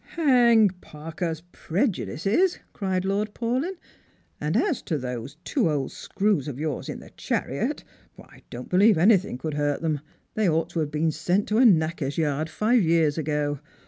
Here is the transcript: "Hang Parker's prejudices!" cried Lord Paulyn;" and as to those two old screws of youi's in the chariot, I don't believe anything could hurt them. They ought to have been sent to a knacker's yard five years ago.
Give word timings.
"Hang 0.15 0.69
Parker's 0.81 1.43
prejudices!" 1.51 2.57
cried 2.73 3.05
Lord 3.05 3.35
Paulyn;" 3.35 3.75
and 4.41 4.57
as 4.57 4.81
to 4.81 4.97
those 4.97 5.37
two 5.43 5.69
old 5.69 5.91
screws 5.91 6.47
of 6.47 6.55
youi's 6.55 6.89
in 6.89 7.01
the 7.01 7.11
chariot, 7.11 7.83
I 8.19 8.41
don't 8.49 8.67
believe 8.69 8.97
anything 8.97 9.37
could 9.37 9.53
hurt 9.53 9.83
them. 9.83 9.99
They 10.33 10.49
ought 10.49 10.71
to 10.71 10.79
have 10.79 10.89
been 10.89 11.11
sent 11.11 11.47
to 11.49 11.59
a 11.59 11.65
knacker's 11.65 12.17
yard 12.17 12.49
five 12.49 12.81
years 12.81 13.19
ago. 13.19 13.59